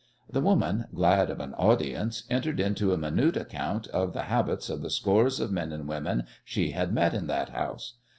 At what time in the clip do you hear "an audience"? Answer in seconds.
1.39-2.23